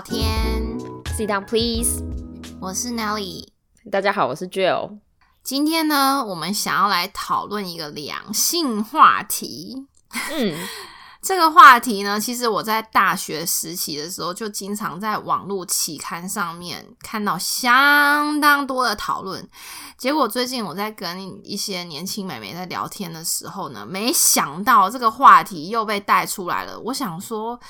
[0.00, 0.78] 聊天。
[1.14, 2.02] Sit down, please。
[2.58, 3.46] 我是 Nelly。
[3.90, 4.98] 大家好，我是 Jill。
[5.42, 9.86] 今天呢，我们想要来讨论一个两性话题。
[10.32, 10.56] 嗯，
[11.20, 19.46] 这个话题呢，其实我在大学时期的时候，就经常在网络期刊上面看到相当多的讨论。
[19.98, 26.80] 结果最近我在跟一些年轻美眉在聊天的时候呢，没想到这个话题又被带出来了。
[26.80, 27.60] 我想说，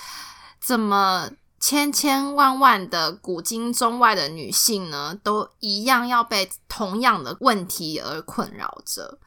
[0.60, 1.28] 怎么
[1.60, 9.18] 千千万万的古今中外的女性呢，都一样要被同样的问题而困扰着？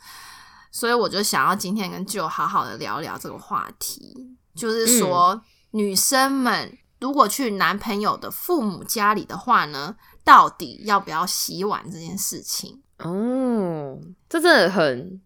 [0.72, 5.40] 所以我就想要今天跟舅好好的聊聊这个话题，就是说、
[5.72, 12.82] 女生们如果去男朋友的父母家里的话呢，到底要不要洗碗这件事情？
[12.98, 15.22] 哦，这真的很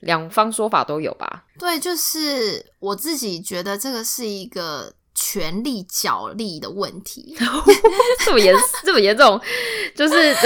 [0.00, 1.44] 两方说法都有吧？
[1.58, 7.36] 对，就是我自己觉得这个是一个权力角力的问题。
[8.24, 9.40] 这么严这么严重，
[9.96, 10.36] 就是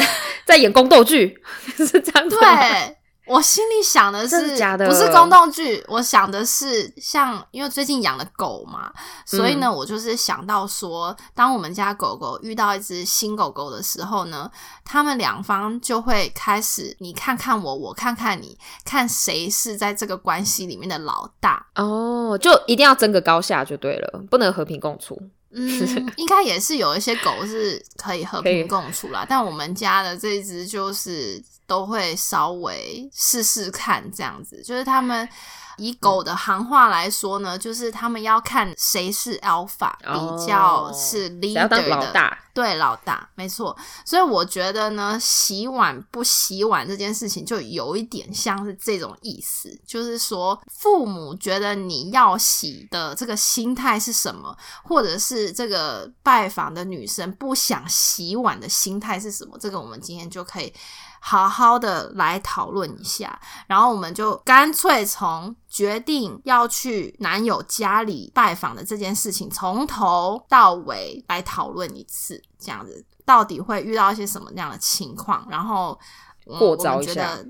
[0.47, 1.37] 在 演宫斗剧，
[1.77, 2.39] 是这样子？
[2.39, 2.97] 对
[3.31, 8.93] 我心里想的是，假的不是宫斗剧，我想的是像，因为最近养了狗嘛，
[9.25, 14.51] 所以呢，嗯我就是想到说，当我们家狗狗遇到一只新狗狗的时候呢，
[14.85, 21.65] 他们两方就会开始你看看我，我看看你，看谁是在这个关系里面的老大。
[21.77, 25.17] 哦，就一定要争个高下就对了，不能和平共处。
[25.53, 35.29] 嗯，应该也是有一些狗是可以和平共处啦，但我们家的这只就是都会稍微试试看这样子，就是他们。
[35.77, 42.39] 以狗的行话来说呢，就是他们要看谁是 alpha，哦比较是 leader 的，老大？
[42.53, 43.75] 对老大，没错。
[44.05, 60.71] 所以我觉得呢，洗碗不洗碗这件事情，就有一点像是这种意思，就是说父母觉得你要洗的这个心态是什么，或者是这个拜访的女生不想洗碗的心态是什么，这个我们今天就可以。
[61.21, 63.39] 好好的来讨论一下，
[63.69, 75.99] 然后我们就干脆从决定要去男友家里拜访的这件事情，从头到尾来讨论一次，这样子到底会遇到一些什么样的情况，然后、
[76.47, 77.47] 嗯过招一下我们觉得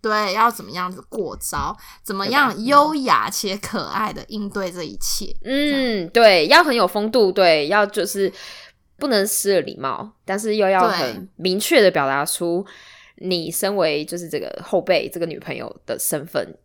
[0.00, 5.34] 对，要怎么样子过招，怎么样优雅且可爱的应对这一切。
[5.42, 8.32] 嗯，对，要很有风度，对，要就是
[8.98, 12.64] 不能失了礼貌，但是又要很明确的表达出
[13.16, 16.56] 你身为就是这个后辈这个女朋友的身份。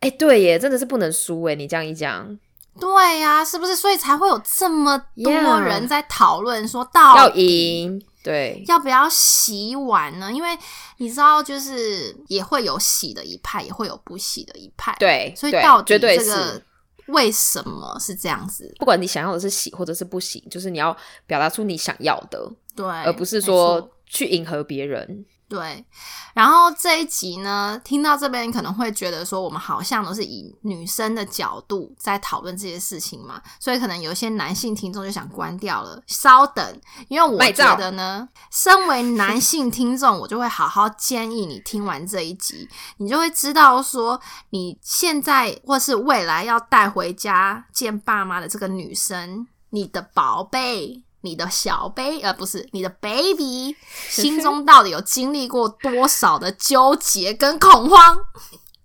[0.00, 1.54] 哎、对耶，真的是不能输哎！
[1.54, 2.38] 你这样一讲，
[2.80, 3.76] 对呀、是不是？
[3.76, 10.32] 所以才会有这么多人在讨论说，到要底赢，对，要不要洗碗呢？
[10.32, 10.56] 因为
[10.96, 16.62] 你知道，就是也会有洗的一派，也会有不洗的一派。，对，所以到底这个
[17.08, 18.74] 为什么是这样子？
[18.78, 25.26] 不管你想要的是洗或者是不洗，就是你要表达出你想要的，对，而不是说去迎合别人。
[25.50, 25.84] 对。
[26.32, 36.00] 然后这一集呢，听到这边你可能会觉得说，我们好像都是以女生的角度在讨论这些事情嘛，所以可能有些男性听众就想关掉了。
[36.06, 42.68] 稍等，因为我觉得呢，身为男性听众，我就会好好建议你听完这一集，
[42.98, 51.02] 你就会知道说，你现在或是未来要带回家见爸妈的这个女生，你的宝贝。
[51.22, 53.76] 你的小 baby 呃不是你的 baby
[54.08, 58.16] 心中到底有经历过多少的纠结跟恐慌？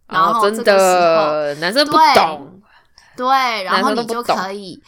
[0.07, 2.61] 然后，真后这个时候的，男生不懂，
[3.17, 4.79] 对，然后你就可以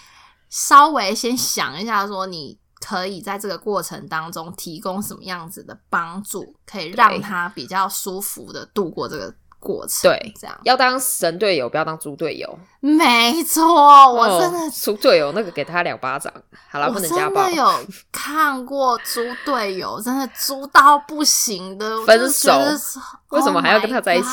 [0.49, 9.33] 稍微先想一下，说你可以在这个过程当中提供什么样子的帮助，可以让他比较舒服的度过这个
[9.67, 10.09] 过程。
[10.09, 12.57] 对这样要当神队友，不要当猪队友。
[12.79, 16.31] 没错，我真的哦猪队友那个给他两巴掌，
[16.69, 17.61] 好了，不能加暴真的。
[17.61, 22.97] 有看过猪队友，真的猪到不行的，分手是
[23.29, 24.27] 为什么还要 Oh 跟他在一起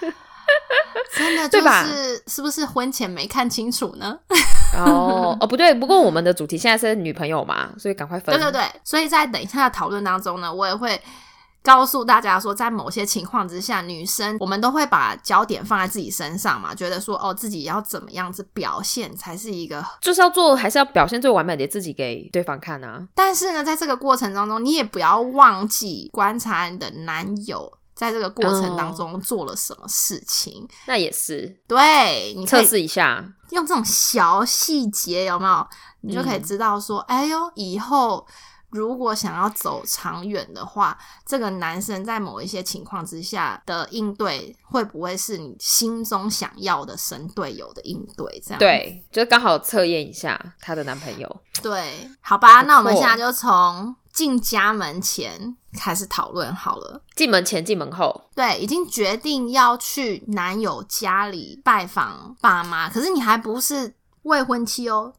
[1.14, 4.18] 真的就对吧是是不是婚前没看清楚呢？
[4.74, 8.34] 哦哦，不对，不过我们的主题现在是女朋友嘛，所以赶快分。
[8.34, 11.00] 对对对，所以在等一下的讨论当中呢，我也会
[11.68, 19.84] 告诉大家说，在某些情况之下，女生我们都会把焦点放在自己身上嘛，觉得说哦，自己要怎么样子表现才是一个。
[20.00, 23.06] 就是要做，还是要表现最完美的自己给对方看啊。
[23.14, 27.70] 但是呢，在这个过程当中，你也不要忘记观察你的男友。
[27.94, 30.68] 在这个过程当中做了什么事情？
[30.86, 33.24] 那也是对，你可测以试一下。
[33.50, 35.66] 用这种小细节有没有？
[36.02, 38.24] 你就可以嗯知道说，哎呦，以后
[38.70, 48.42] 如果想要走长远的话，这个男生在某一些情况之下的应对，会不会是你心中想要的神队友的应对？
[48.44, 51.40] 这样对，就刚好测验一下她的男朋友。
[51.62, 57.02] 对，好吧，那我们现在就从进家门前开始讨论好了。
[57.16, 65.12] 进门前、进门后，对，已经决定要去男友家里拜访爸妈，可是你还不是未婚妻哦，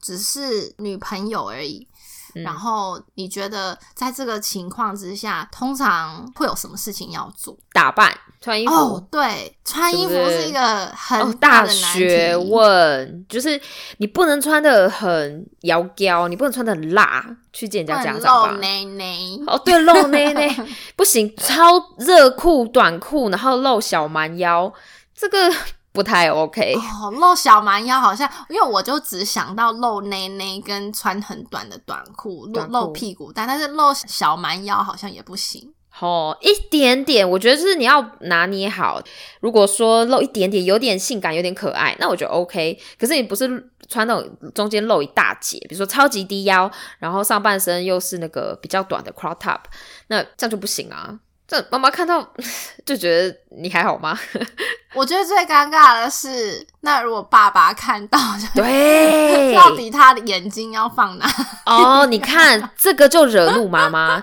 [0.00, 1.86] 只是女朋友而已。
[2.34, 7.56] 嗯然后你觉得在这个情况之下，通常会有什么事情要做？
[7.72, 8.74] 打扮、穿衣服。
[8.74, 11.72] 哦，对，穿衣服是一个很哦，大大的。
[11.72, 13.60] 学问就是
[13.98, 18.58] 你不能穿的很摇娇，你不能穿的很辣去见人家家长吧露。
[18.58, 20.54] 内内，哦，对，露内内
[20.96, 21.62] 不行，超
[21.98, 24.72] 热裤、短裤，然后露小蛮腰，
[25.14, 25.50] 这个
[25.94, 26.74] 不太 OK。
[26.74, 35.72] 哦，露小蛮腰好像，因为我就只想到露内内跟穿很短的短裤，露露屁股但，但是露小蛮腰好像也不行。
[36.00, 39.00] 哦，一点点，我觉得就是你要拿捏好。
[39.40, 42.76] 如果说露一点点，有点性感，有点可爱，那我觉得 OK。
[42.98, 46.68] 可是你不是穿那种中间露一大截，比如说超级低腰，
[46.98, 49.60] 然后上半身又是那个比较短的 crop top，
[50.08, 51.20] 那这样就不行啊。
[51.54, 52.26] 这妈妈看到
[52.84, 54.18] 就觉得你还好吗？
[54.94, 61.26] 我觉得最尴尬的是，那如果爸爸看到，就对， 到底他的眼睛要放哪？
[61.66, 64.22] 哦，你看这个就惹怒妈妈，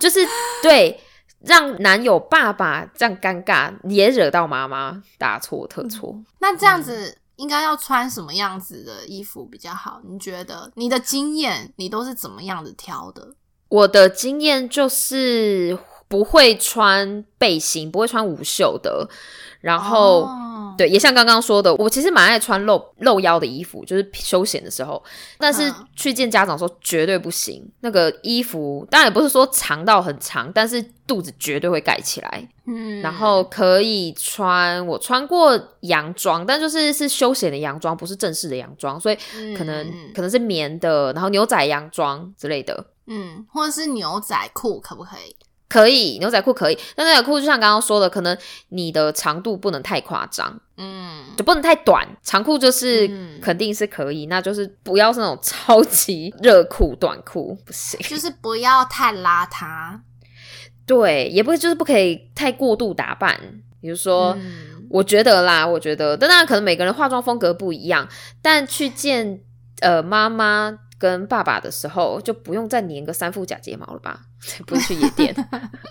[0.00, 0.26] 就是
[0.62, 1.00] 对
[1.40, 6.16] 让男友爸爸这样尴尬，也惹到妈妈，大错特错。
[6.40, 10.00] 那这样子应该要穿什么样子的衣服比较好？
[10.04, 13.34] 你觉得你的经验，你都是怎么样子挑的？
[13.68, 15.78] 我的经验就是
[16.12, 19.08] 不会穿背心，不会穿无袖的，
[19.62, 20.24] 然后。
[20.24, 20.48] 哦
[20.78, 25.00] 对，也像刚刚说的，我其实蛮爱穿露露腰的衣服，就是休闲的时候。
[25.36, 32.48] 但是嗯去见家长的时候绝对不行，那个衣服当然也不是说长到很长，但是肚子绝对会盖起来。
[32.64, 39.16] 嗯，然后可以穿，我穿过洋装，但就是是休闲的洋装，不是正式的洋装，所以
[39.54, 42.86] 可能、嗯可能是棉的，然后牛仔洋装之类的。
[43.06, 45.36] 嗯，或者是牛仔裤，可不可以？
[45.72, 48.36] 可以，牛仔裤可以，但牛仔裤就像刚刚说的，可能
[48.68, 52.06] 你的长度不能太夸张，嗯，就不能太短。
[52.22, 57.98] 长裤就是嗯肯定是可以，那就是不要是那种超级热裤、短裤，不行。
[58.02, 59.98] 就是不要太邋遢。
[60.84, 63.40] 对，也不会就是不可以太过度打扮，
[63.80, 64.36] 比如说。
[64.38, 68.06] 嗯我觉得啦，我觉得，但当然可能每个人化妆风格不一样，
[68.42, 69.40] 但去见
[69.80, 74.20] 呃妈妈跟爸爸的时候，就不用再粘个三副假睫毛了吧？
[74.64, 75.34] 不是去夜店，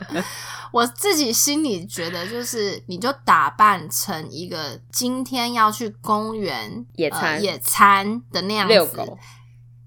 [0.72, 9.18] 我自己心里觉得，就是你就打扮成一个今天要去公园野餐呃野餐的那样子，遛狗，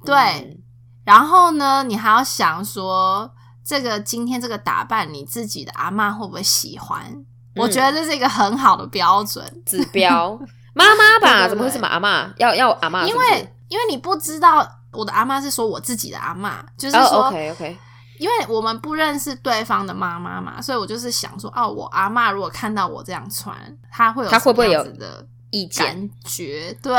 [0.05, 0.15] 对。
[0.17, 0.59] 嗯
[1.07, 3.31] 然后呢，你还要想说，
[3.63, 7.23] 这个今天这个打扮，你自己的阿妈会不会喜欢？
[7.57, 10.41] 我觉得这是一个很好的标准，指标
[10.73, 11.29] 妈妈吧？
[11.45, 12.33] 对对对怎么会是阿妈？
[12.39, 13.07] 要要阿妈？
[13.07, 17.27] 因为因为你不知道我的阿嬷是说我自己的阿嬷，就是哦说。
[17.27, 17.77] OK，
[18.19, 23.57] 因为我们不认识对方的妈妈嘛，所以我就是想说，哦，我阿嬷如果看到我这样穿，
[23.91, 26.77] 她会有她会不会有的意见感觉？
[26.81, 26.93] 对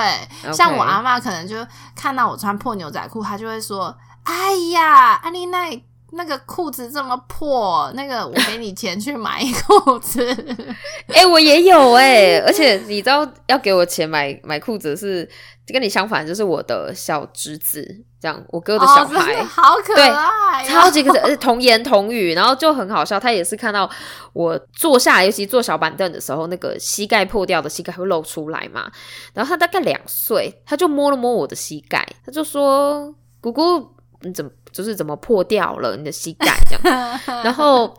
[0.53, 1.55] 像我阿嬷可能就
[1.95, 10.25] 看到我穿破牛仔裤，她就会说：“哎呀，安妮奈那个裤子这么破，那个我给你钱去买裤子。
[11.13, 15.27] 哎、我也有哎、而且你知道要给我钱买买裤子是
[15.67, 17.83] 跟你相反，就是我的小侄子，
[18.21, 19.35] 这样我哥”的小孩。
[19.35, 23.19] 的好可对爱、哦，超级可爱而且童言童语，然后就很好笑。
[23.19, 23.89] 他也是看到
[24.31, 28.89] 我坐下来，尤其坐小板凳的时候，那个膝盖破掉的膝盖会露出来嘛。
[29.33, 33.89] 然后他大概两岁，他就摸了摸我的膝盖，他就说：“姑姑，
[34.21, 37.93] 你怎么就是怎么破掉了你的膝盖？”这样， 然后。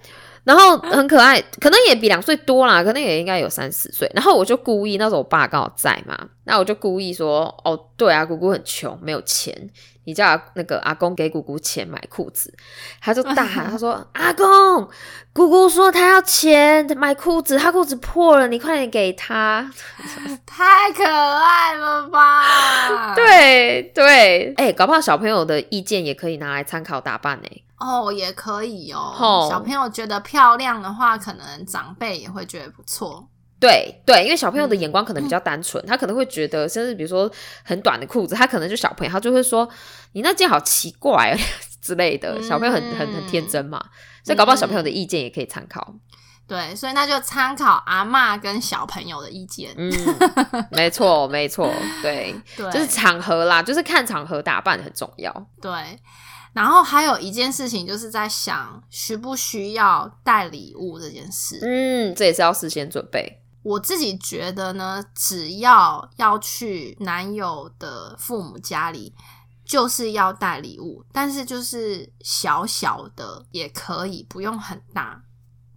[0.46, 4.08] 然后很可爱，可能也比两岁多啦，可能也应该有三四岁。
[4.14, 9.52] 然后我就故意，那时候我爸刚好在嘛，那我就故意说：“哦，对啊，姑姑很穷，没有钱，
[10.04, 12.54] 你叫那个阿公给姑姑钱买裤子。”
[13.02, 14.88] 他就大喊，他说：“阿公，
[15.32, 19.68] 姑姑说她要钱买裤子，她裤子破了，你快点给她。
[20.46, 29.12] 太可爱了吧？” 对对，哎、搞不好小朋友的意见也可以拿来参考打扮呢、哦，也可以哦。
[29.14, 33.28] 吼小朋友觉得漂亮的话，可能长辈也会觉得不错。
[33.58, 37.30] 对对，因为小朋友的眼光可能比较单纯， 他可能会觉得，甚至比如说
[37.64, 39.66] 很短的裤子，他可能就小朋友，他就会说
[40.12, 41.38] 你那件好奇怪、啊、
[41.80, 42.42] 之类的。
[42.42, 43.82] 小朋友很很很天真嘛，
[44.22, 45.94] 所以搞不好小朋友的意见也可以参考。
[46.46, 49.74] 对，所以那就参考阿妈跟小朋友的意见。
[49.76, 49.90] 嗯，
[50.70, 55.32] 没错没错，对， 对，就是场合啦，就是看场合打扮很重要。
[55.60, 55.72] 对。
[56.56, 61.58] 然后还有一件事情，就是在想需不需要带礼物这件事。
[61.60, 63.42] 嗯，这也是要事先准备。
[63.62, 69.14] 我自己觉得呢，只要要去男友的父母家里，
[69.66, 75.20] 就是要带礼物，但是就是小小的也可以，不用很大，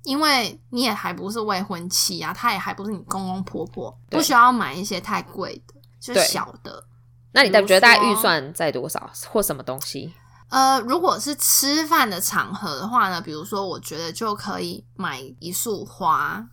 [0.04, 6.86] 因为你也还不是未婚妻啊，他也还不是你公公婆婆，不需要买一些太贵的，就是小的。
[7.34, 10.14] 那你觉得大概预算在多少，或什么东西？
[10.50, 16.44] 呃，如果是吃饭的场合的话呢，比如说，我觉得就可以买一束花，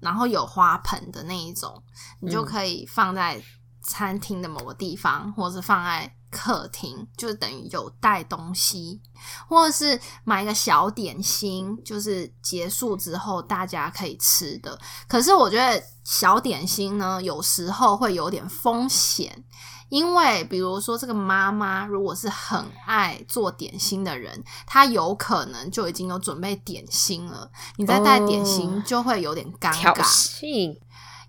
[0.00, 1.82] 然后有花盆的那一种，
[2.20, 3.42] 你就嗯可以放在
[3.82, 9.00] 餐厅的某个地方，或者是放在客厅，就等于有带东西，
[9.48, 14.78] 或者是买一个小点心，就是结束之后大家可以吃的。
[15.08, 19.42] 可是我觉得小点心呢，有时候会有点风险。
[19.88, 27.50] 因为比如说，这个妈妈如果是很爱做点心的人，她有可能就已经有准备点心了。
[27.76, 30.76] 你再带点心哦就会有点尴尬，哦，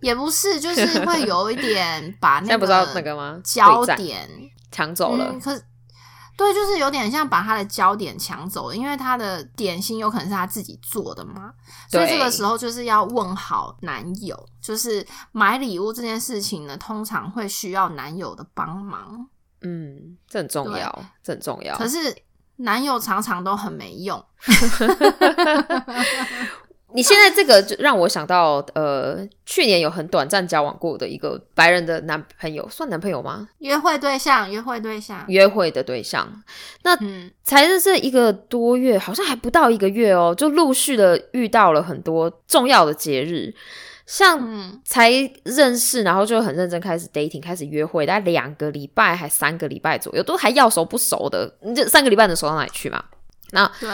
[0.01, 3.41] 也不是，就是会有一点 把那个？
[3.43, 4.29] 焦点
[4.71, 5.39] 抢走了嗯，。
[5.39, 5.63] 可是
[6.37, 11.51] 对，就是有点像把他的焦点抢走了，因为他的点心有可能是他自己做的嘛，
[11.89, 19.27] 所以这个对时候就是要问好男友，就是买礼物这件事情呢，通常会需要男友的帮忙，
[19.61, 21.75] 嗯，这很重要，这很重要。
[21.75, 22.15] 可是
[22.57, 24.23] 男友常常都很没用。
[26.93, 33.47] 你现在这个就让我想到，呃，去年有很短暂交往过的一个白人的男朋友，算男朋友吗？
[33.59, 36.43] 约会对象，约会对象，约会的对象，
[37.01, 43.53] 嗯，才认识一个多月，好像还不到一个月哦，就陆续的遇到了很多重要的节日，
[44.05, 44.81] 像嗯。
[44.85, 45.11] 才
[45.43, 53.03] 认识，然后就很认真开始 dating，开始约会，大概两个礼拜还三个礼拜左右，都还要熟不熟的，你这三个礼拜能熟到哪里去嘛？
[53.51, 53.89] 那对，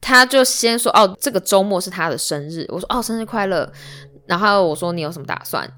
[0.00, 2.64] 他就先说哦，这个周末是他的生日。
[2.68, 3.70] 我说哦，生日快乐。
[4.26, 5.68] 然后我说你有什么打算？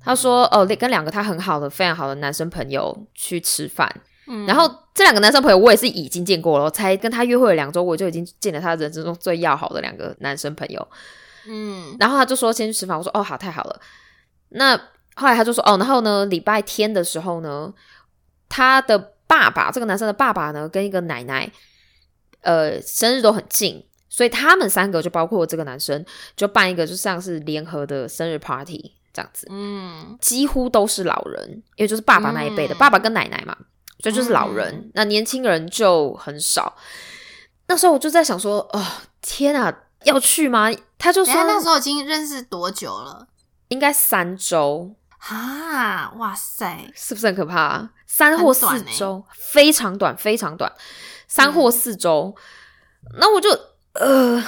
[0.00, 3.88] 他说哦，跟两个他很好的、非常好的男生朋友去吃饭。
[4.28, 10.88] 嗯，然后这两个男生朋友我也是已经见过了，才跟他约会了两周，我就已经见了他人生中最要好的两个男生朋友。
[11.48, 13.80] 嗯然后他就说先去吃饭，我说哦好，太好了。
[14.48, 14.76] 那
[15.14, 17.72] 后来他就说哦，然后呢，礼拜天的时候呢，
[18.48, 18.98] 他的
[19.28, 21.48] 爸爸，这个男生的爸爸呢，跟一个奶奶，
[22.46, 26.04] 呃，生日都很近，所以他们三个就包括这个男生，
[26.36, 33.56] 就办一个就像是联合的生日 party 这样子，嗯几乎都是老人，因为就是爸爸那一辈的，嗯爸爸跟奶奶嘛，
[33.98, 36.76] 所以就是老人，嗯那年轻人就很少。
[37.66, 38.86] 那时候我就在想说，哦，
[39.20, 40.70] 天啊，要去吗？
[40.98, 43.26] 他就说那时候已经认识多久了？
[43.68, 47.90] 应该三周，啊，哇塞，是不是很可怕、啊？
[48.06, 50.72] 三或四周，非常短，非常短，
[51.26, 52.34] 三或四周。
[53.18, 53.48] 那我就
[53.92, 54.42] 呃，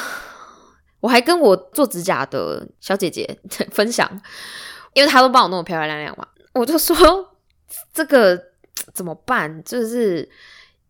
[1.00, 3.38] 我还跟我做指甲的小姐姐
[3.70, 4.10] 分享，
[4.94, 6.96] 因为她都帮我弄得漂漂亮亮嘛，我就说
[7.92, 8.36] 这个
[8.92, 9.62] 怎么办？
[9.62, 10.28] 就是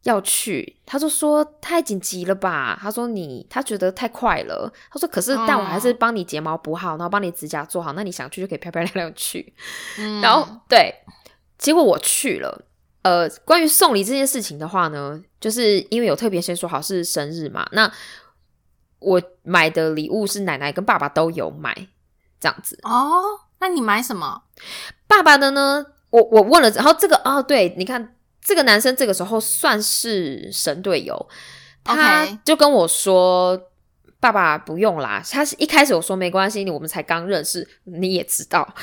[0.05, 2.79] 要去，她就说太紧急了吧？
[2.81, 4.73] 她说你，她觉得太快了。
[4.91, 9.55] 她说可是，但我还是哦帮你睫毛补好，然后帮你指甲做好，那你想去就可以漂漂亮亮去。
[9.99, 10.95] 嗯然后对，
[11.59, 12.65] 结果我去了。
[13.03, 17.91] 呃，关于送礼这件事情的话呢，就是因为有特别先说好是生日嘛，那
[18.99, 21.75] 我买的礼物是奶奶跟爸爸都有买，
[22.41, 22.79] 这样子。
[22.83, 23.23] 哦，
[23.61, 24.43] 那你买什么？
[25.07, 31.29] 爸爸的呢，我我问了，然后这个哦，对，你看这个男生这个时候算是神队友，
[31.85, 33.61] 他就跟我说。
[34.21, 38.75] 爸爸不用啦，他是一开始我说没关系，我们才刚认识，你也知道。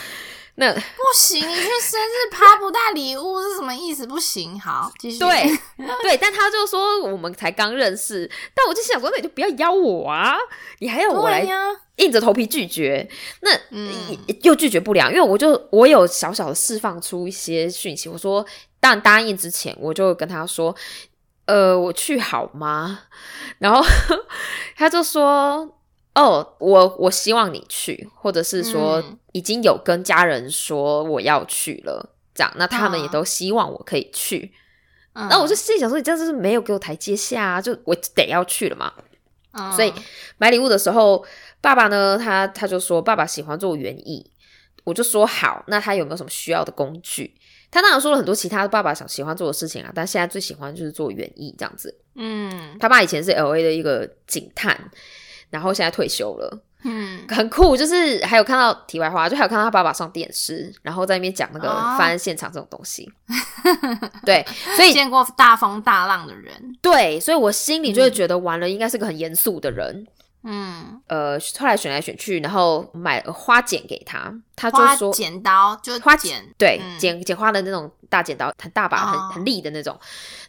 [0.58, 0.82] 那不
[1.14, 4.08] 行，你去生日趴不带礼物是什么意思？
[4.08, 5.20] 不行，好，继续。
[5.20, 5.50] 对
[6.02, 10.38] 对，但他就说我们才刚认识，但我就想说，那你就不要邀我啊，
[10.80, 11.58] 你还要我来呀，
[11.98, 13.10] 硬着头皮拒绝，
[13.42, 18.46] 那、嗯又拒绝不了，因为我就我有小小的释放出一些讯息，我说，
[18.80, 20.74] 但答应之前，我就跟他说，
[21.48, 23.02] 呃，我去好吗？
[23.60, 23.86] 然后
[24.78, 25.78] 他就说，
[26.16, 34.52] 哦，我我希望你去，或者是说嗯已经有跟家人说我要去了，这样，那他们也嗯都希望我可以去。
[35.14, 38.92] 嗯那我就心里想说，你这样就是没有给我台阶下啊，就我得要去了嘛。
[39.52, 39.94] 嗯所以
[40.38, 41.26] 买礼物的时候，
[41.62, 44.30] 爸爸呢，他他就说爸爸喜欢做园艺，
[44.84, 47.34] 我就说好，那他有没有什么需要的工具？
[47.72, 51.94] 他当然说了很多其他爸爸想喜欢做的事情啊，但现在最喜欢就是做园艺这样子。
[52.16, 54.78] 嗯，他爸以前是 L A 的一个警探，
[55.56, 57.78] 然后现在退休了，嗯， 很酷。
[57.78, 63.10] 就是还有看到题外话，就还有看到他爸爸上电视，然后在那边讲那个啊犯案现场这种东西。
[64.26, 64.46] 对，
[64.76, 70.06] 所以见过大风大浪的人，对，所以我心里就会觉得完了，应该是个很严肃的人。
[70.46, 80.00] 嗯，呃，后来选来选去，然后买花剪给他，他就花说剪刀就花剪，对，嗯剪剪花的那种大剪刀，很大把、哦很很利的那种。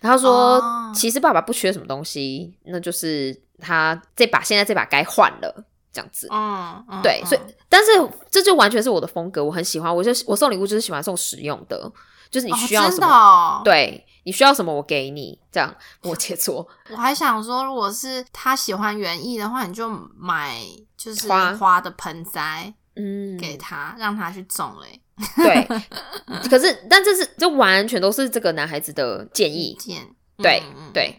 [0.00, 6.28] 然后他说，哦其实爸爸不缺什么东西，那就是他这把现在这把该换了，这样子。
[6.30, 7.90] 嗯，嗯对，嗯所以但是
[8.30, 9.94] 这就完全是我的风格，我很喜欢。
[9.94, 11.90] 我就我送礼物就是喜欢送实用的，
[12.30, 16.66] 就是你需要什么，哦，，对你需要什么我给你，这样摩羯座。
[16.90, 20.61] 我还想说，如果是他喜欢园艺的话，你就买
[20.97, 25.00] 就是花花的盆栽嗯，给他，让他去种嘞。
[25.37, 25.66] 对。
[26.50, 30.02] 可是，但这是这完全都是这个男孩子的建议，建，
[30.38, 31.18] 对、对。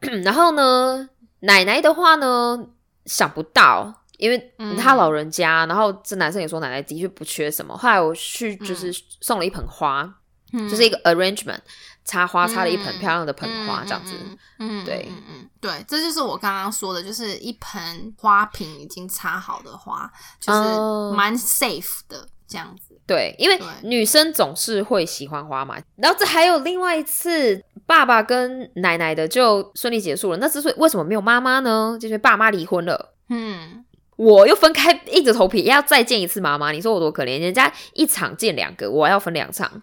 [0.24, 1.08] 然后呢，
[1.40, 2.68] 奶奶的话呢，
[3.06, 7.76] 想不到，因为嗯他老人家，然后这男生也说奶奶的确不缺什么。
[7.76, 10.08] 后来我去就是送了一盆花，
[10.52, 11.58] 嗯就是一个 arrangement，
[12.04, 14.14] 插花插了一盆嗯漂亮的盆花，这样子。
[14.20, 22.96] 嗯，嗯对嗯嗯，对，这就是我刚刚说的，就是一盆花瓶已经插好的花，就是哦蛮 safe 的这样子。
[23.04, 25.76] 对，因为女生总是会喜欢花嘛。
[25.96, 30.36] 然后这还有另外一次，爸爸跟奶奶的就顺利结束了。
[30.36, 31.98] 那之所以为什么没有妈妈呢？
[32.00, 33.14] 就是爸妈离婚了。
[33.28, 33.84] 嗯，
[34.22, 37.40] 我又分开，硬着头皮要再见一次妈妈，你说我多可怜？
[37.40, 39.80] 人家一场见两个，我要分两场，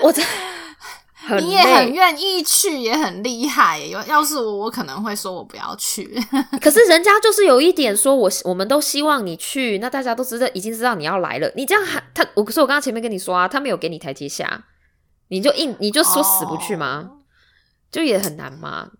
[0.00, 0.24] 我真
[1.40, 1.90] 你也很累。
[1.90, 6.08] 愿意去，也很厉害要是我，我可能会说我不要去。
[6.62, 14.66] 可是人家就是有一点说我，我们都希望你去，那大家都知道，已经知道你要来了，你这样还他，我可是我刚刚前面跟你说啊，他没有给你台阶下，
[15.28, 17.08] 你就硬你就说死不去吗？
[17.10, 17.18] 哦
[17.90, 18.90] 就也很难嘛。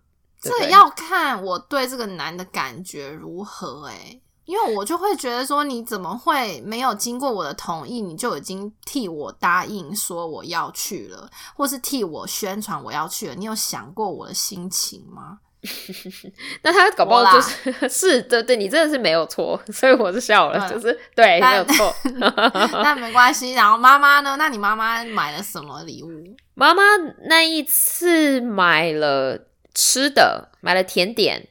[0.49, 13.35] 对对这要看我对这个男的感觉如何哎、因为我就会觉得说，你怎么会没有经过我的同意，你就已经替我答应说我要去了，或是替我宣传我要去了？
[13.35, 15.39] 你有想过我的心情吗？
[16.61, 21.95] 那他搞不好就是 是对对，你真的是没有错，所以我是笑了，嗯就是对但没有错。
[22.83, 23.53] 那没关系。
[23.53, 24.35] 然后妈妈呢？
[24.37, 26.07] 那你妈妈买了什么礼物？
[26.53, 26.83] 妈妈
[27.27, 29.39] 那一次买了
[29.75, 31.47] 吃的，买了甜点，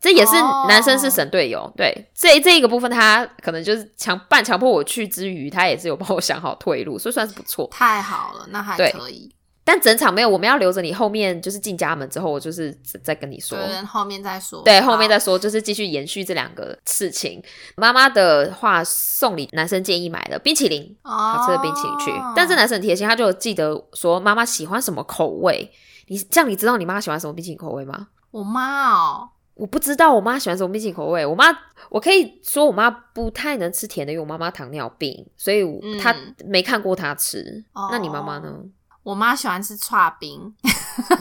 [0.00, 1.72] 这也是哦男生是神队友。
[1.76, 7.66] 对，这这一个部分，他可能就是强半强迫我去之余，他也是有帮我想好退路，所以算是不错。
[7.72, 9.34] 太好了，那还可以。
[9.64, 13.56] 但整场没有，我们要留着你后面就是进家门之后，我就是再再跟你说。
[13.56, 14.60] 对，后面再说。
[14.64, 17.40] 对，后面再说，就是继续延续这两个事情。
[17.76, 22.10] 妈妈的话送礼，男生建议买的冰淇淋，好吃的冰淇淋去。
[22.10, 25.70] 哦但是男生很贴心，他就有记得说妈妈喜欢什么口味。
[26.06, 28.08] 你这样你知道你妈喜欢什么冰淇淋口味吗？
[28.30, 31.24] 我妈哦，我不知道我妈喜欢什么冰淇淋口味。
[31.24, 31.44] 我妈，
[31.90, 37.64] 我可以说我妈不太能吃甜的，因为我妈妈糖尿病，所以嗯她没看过她吃。
[37.72, 38.58] 哦那你妈妈呢？
[39.02, 40.54] 我妈喜欢吃串冰，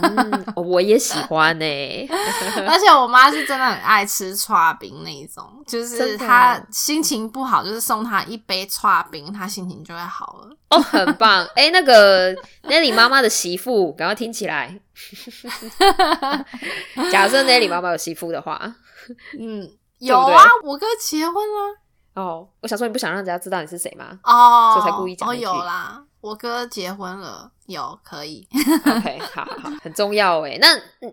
[0.01, 1.65] 嗯，我也喜 欢呢、
[2.67, 10.55] 而且我妈是真的很爱吃串冰那一种，就是她心情不好，就是送她一杯串冰，她心情就会好了。
[10.69, 11.45] 哦，很棒！
[11.55, 14.79] 哎、那个，那你妈妈的媳妇，赶快听起来。
[17.12, 18.73] 假设那里妈妈有媳妇的话，
[19.39, 21.77] 嗯，有啊，我哥结婚了。
[22.13, 24.19] 哦，我想说你不想让人家知道你是谁吗？
[24.23, 28.47] 哦，所以才故意讲哦，一句有啦，我哥结婚了，有可以。
[28.86, 30.57] ？OK， 好好好，很重要哎。
[30.62, 30.67] 那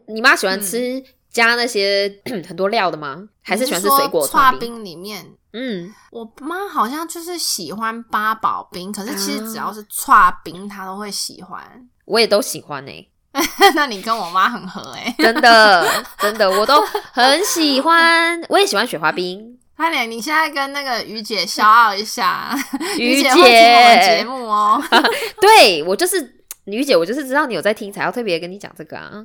[0.06, 3.26] 你妈喜欢吃加那些 很多料的吗？
[3.42, 4.74] 还是喜欢吃水果串冰？
[4.74, 5.26] 冰里面？
[5.54, 11.88] 嗯，我妈好像就是喜欢八宝冰，可是其实只啊要是串冰，她都会喜欢。
[12.04, 13.06] 我也都喜欢哎，
[13.74, 18.38] 那你跟我妈很合哎、真的真的，我都很喜欢。
[18.50, 19.58] 我也喜欢雪花冰。
[19.78, 22.52] 快点，你现在跟那个于姐消傲一下，
[22.98, 24.82] 于姐会听我们节目哦。
[25.40, 29.24] 对我就是于姐，我就是知道你有在听，才要特别跟你讲这个啊。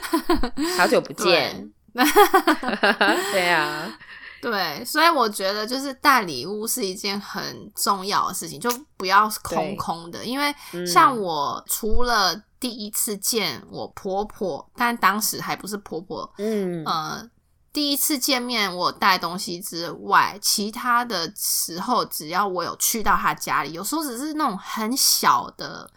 [0.78, 3.50] 好久不见，对。
[3.52, 3.94] 啊，
[4.40, 10.24] 对，所以我觉得就是带礼物是一件很重要的事情，就不要空空的。
[10.24, 10.86] 因为嗯。
[10.86, 16.82] 像我除了第一次见我婆婆，但当时还不是婆婆，嗯。
[16.86, 17.30] 呃，
[17.74, 25.90] 第一次见面我带东西之外，其他的时候只要我有去到他家里，有时候只是那种很小的，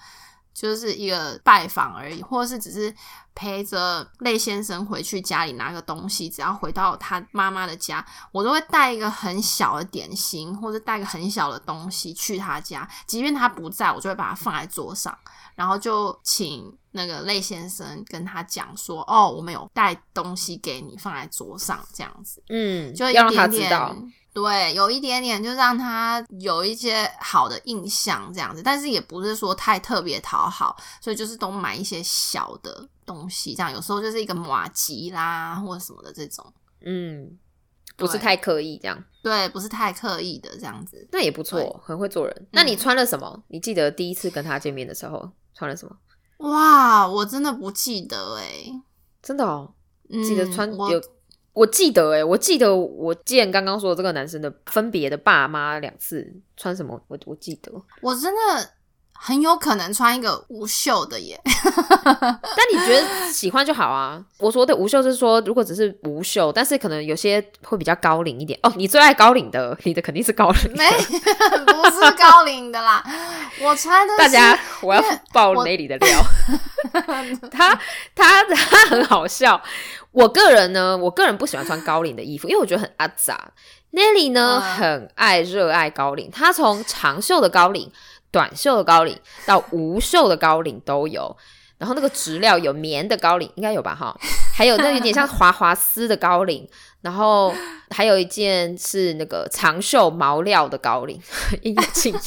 [0.56, 2.92] 就是一个拜访而已，或者是只是
[3.38, 15.16] 陪着类先生回去家里拿个东西，只要回到他妈妈的家，我都会带一个很小的点心或者带个很小的东西去他家，即便他不在，我就会把它放在桌上，
[15.54, 36.46] 然后就请那个类先生跟他讲说：“哦，我们有带东西给你，放在桌上，这样子。”嗯，就一要让他点知道，点，对，有一点点就让他有一些好的印象这样子，但是也不是说太特别讨好，所以就是都买一些小的东西，这样有时候就是一个马吉啦或者什么的这种，
[36.82, 37.36] 嗯，
[37.96, 41.08] 不是太刻意这样，对，不是太刻意的这样子。
[41.12, 42.48] 那也不错，很会做人。
[42.52, 43.44] 那你嗯穿了什么？
[43.48, 45.98] 你记得第一次跟他见面的时候穿了什么？
[46.50, 48.46] 哇，我真的不记得哎、
[49.24, 49.74] 真的哦，
[50.10, 51.02] 嗯，记得穿我有。
[51.54, 57.72] 我记得哎、我记得我见刚刚说的这个男生的分别的爸妈两次穿什么，我我记得。
[58.00, 58.70] 我真的
[59.20, 61.40] 很有可能穿一个无袖的耶。
[62.04, 64.24] 但你觉得喜欢就好啊。
[64.38, 68.72] 我说的无袖是说，如果只是无袖，但是可能有些会比较高领一点哦。
[68.76, 70.78] 你最爱高领的，你的肯定是高领的。
[70.78, 70.90] 没，
[71.66, 73.04] 不是高领的啦，
[73.62, 75.04] 我穿的是大家，我要
[75.34, 76.24] 爆我 Nelly 的料。
[77.52, 77.78] 他
[78.16, 79.62] 他他很好笑。
[80.12, 83.52] 我个人呢，我个人不喜欢穿高领的衣服，因为我觉得很阿杂。
[83.92, 87.92] Nelly 呢，嗯很爱热爱高领，她从长袖的高领、
[88.32, 91.36] 短袖的高领到无袖的高领都有。
[91.78, 93.94] 然后那个质料有棉的高领，应该有吧？
[93.94, 94.18] 哈，
[94.58, 96.68] 还有那有点像滑滑丝的高领，
[97.02, 97.54] 然后
[97.92, 101.22] 还有一件是那个长袖毛料的高领，
[101.62, 102.20] 应有尽有。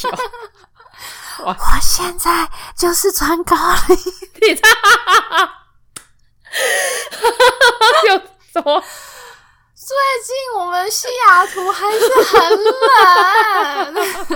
[1.43, 3.57] 我现在就是穿高
[3.89, 3.97] 领，
[4.41, 4.69] 你知道
[8.07, 8.17] 有
[8.53, 8.81] 什么？
[9.75, 12.39] 最近我们西雅图还是很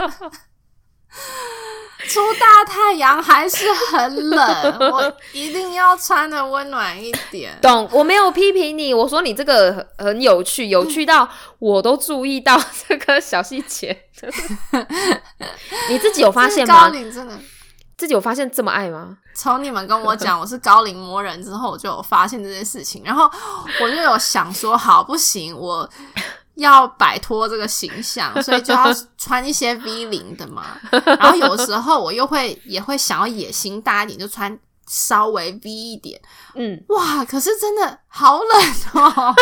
[0.10, 0.32] 冷，
[2.08, 7.58] 出大太阳还是很冷，我一定要穿的温暖一点。
[7.62, 7.90] 懂？
[7.92, 14.06] 我没有批评你，我说你这个很很有趣，有趣到我都注意到这个小细节。
[15.90, 16.88] 你自己有发现高吗？
[16.90, 17.34] 领真的，
[17.98, 19.18] 自己有发现这么爱吗？
[19.34, 23.30] 从你们跟我讲我是高龄魔人之后，我就有发现这件事情，然后
[23.82, 25.90] 我就有想说，好不行，我
[26.56, 28.86] 要摆脱这个形象， 所以就要
[29.18, 30.80] 穿一些 V 领的嘛。
[31.06, 36.20] 然后有时候我又会也会想要野心大一点，就穿稍微 V 一点。
[36.56, 39.36] 嗯，哇，可是真的好冷哦，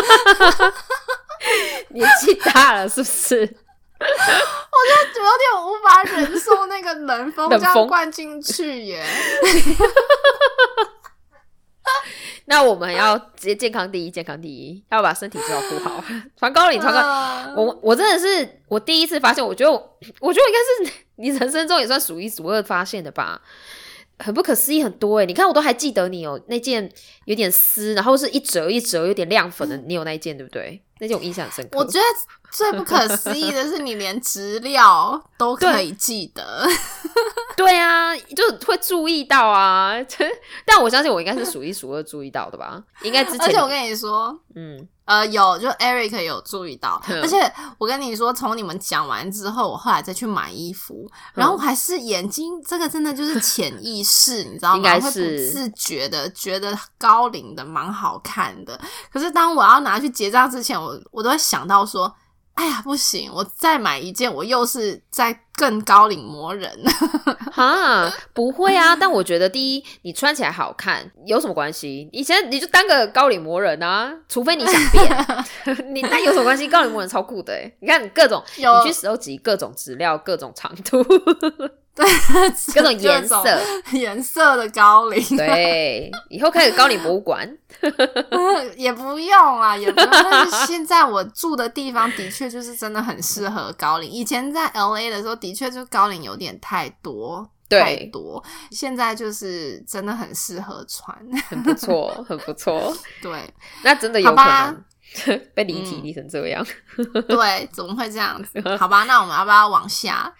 [1.89, 3.57] 年纪大了是不是？
[4.03, 4.07] 我
[5.13, 9.05] 就有点无法忍受那个冷风这样灌进去耶。
[12.45, 16.03] 那我们要直接健康第一，健康第一，要把身体照顾好。
[16.37, 19.77] 穿高领，穿高，呃我我真的是我第一次发现，我觉得我
[20.19, 23.41] 我觉得我应该是你人生中也算数一数二发现的吧，
[24.19, 26.91] 很不可思议，很多欸诶、你看我都还记得你有那件
[27.25, 30.81] 有点丝，然后是一折一折有点亮粉的，你有那一件对不对？
[31.03, 31.77] 那件我印象深刻。
[31.77, 32.05] 我觉得
[32.49, 36.65] 最不可思议的是，你连资料都可以记得。
[37.57, 39.93] 对啊，就会注意到啊，
[40.65, 47.37] 但我相信我应该是数一数二注意到的吧，应该之前而且我跟你说，嗯呃，有就 Eric 有注意到，嗯而且
[47.77, 54.77] 我跟你说，从你们讲完之后，我后来再去买衣服，然后我还是眼睛，这个真的就是潜意识，你知道吗？
[54.77, 58.79] 应该会不是自觉的觉得高领的蛮好看的，
[59.11, 62.13] 可是当我要拿去结账之前，我我都会想到说。
[62.55, 63.31] 哎呀，不行！
[63.33, 66.69] 我再买一件，我又是在更高领磨人。
[67.51, 72.09] 哈，不会啊，但我觉得第一，你穿起来好看有什么关系？
[72.11, 76.67] 以前你就当个高领魔人啊，除非你想变， 你那有什么关系？
[76.67, 81.03] 高领魔人超酷的欸你看各种，有你去收集各种资料、各种长度、
[81.95, 82.05] 对，
[82.73, 83.61] 各种颜色，
[83.91, 87.57] 颜色的高领，对，以后开个高领博物馆。
[88.77, 90.09] 也不用啊，也不用。
[90.11, 94.09] 但是现在我住的地方的确就是真的很适合高领。
[94.09, 97.49] 以前在 L A 的时候，的确就高领有点太多。
[97.69, 101.17] 对太多，现在就是真的很适合穿。
[101.47, 102.95] 很不错，很不错。
[103.19, 103.51] 对
[103.83, 104.83] 那真的有可能
[105.53, 106.65] 被离题嗯离成这样。
[107.27, 108.59] 对，怎么会这样子？
[108.77, 110.33] 好吧，那我们要不要往下？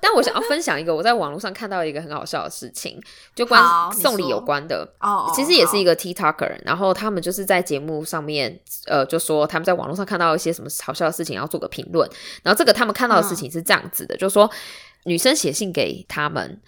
[0.00, 3.00] 但我想要分享一个我在网络上看到一个很好笑的事情，
[3.34, 3.62] 就关
[3.92, 4.88] 送礼有关的。
[5.00, 12.08] 哦，其实也是一个个 TikToker，然后他们就是在节目上面，呃，就说他们在网络上看到一些什么好笑的事情，要做个评论。
[12.42, 14.50] 然后这个他们看到的事情是这样子的，就是说
[15.04, 16.60] 女生写信给他们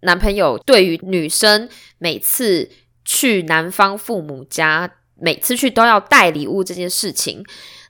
[0.00, 2.70] 男朋友，对于女生每次
[3.04, 7.44] 去男方父母家，每次去都要带礼物这件事情，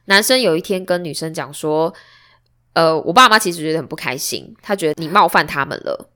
[0.06, 1.92] 男生有一天跟女生讲说，
[2.74, 6.10] 呃，我爸妈其实觉得很不开心，他觉得你冒犯他们了。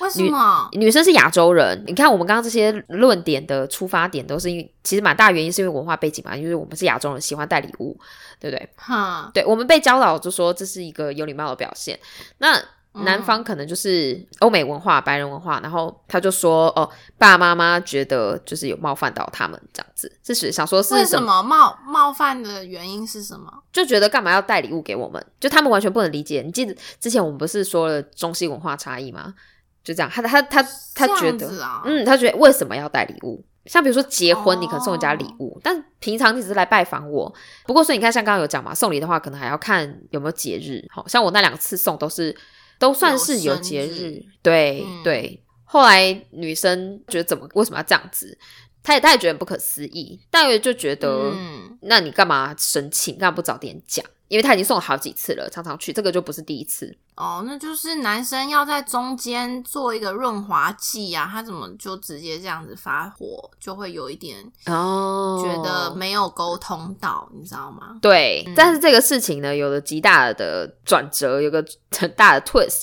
[0.00, 0.68] 为什么？
[0.72, 7.96] 女生是亚洲人，你看我们刚刚这些论点的出发点都是因为，其实蛮大原因是因为文化背景嘛，因为我们是亚洲人，喜欢带礼物，
[8.40, 8.68] 对不对？
[8.74, 11.96] 哈，对，我们被教导就说这是一个有礼貌的表现。
[12.38, 12.60] 那
[13.02, 23.52] 南方可能就是欧美文化、白人文化，然后他就说哦，爸爸妈妈觉得就是有冒犯到他们这样子，这是想说是为什么冒冒犯的原因是什么？
[23.72, 25.20] 就觉得干嘛要带礼物给我们？
[25.40, 26.40] 就他们完全不能理解。
[26.42, 29.34] 你记得之前我们不是说了中西文化差异吗？
[29.82, 30.62] 就这样，他他他
[30.94, 33.44] 他觉得，啊、嗯，他觉得为什么要带礼物？
[33.66, 37.34] 像比如说结婚，你可能送人家礼物，但平常你只是来拜访我。
[37.66, 40.86] 不过所以你看，像刚刚有讲嘛，送礼的话，可能还要看有没有节日。
[40.92, 42.36] 好像我那两次送都是。
[42.78, 45.40] 都算是有节日，对对。
[45.64, 48.38] 后来女生觉得怎么为什么要这样子？
[48.82, 51.32] 她也她也觉得不可思议，大约就觉得，
[51.80, 53.12] 那你干嘛生气？
[53.12, 54.04] 干嘛不早点讲？
[54.34, 57.44] 因为他已经送了好几次了，常常去，这个就不是第一次哦。
[57.46, 67.96] 那就是男生要在中间做一个润滑剂啊，他怎么就直接这样子发火，就会有一点哦，觉得没有沟通到，你知道吗？
[68.02, 71.64] 对，但是这个事情呢，有了极大的转折，有个
[71.96, 72.82] 很大的 twist。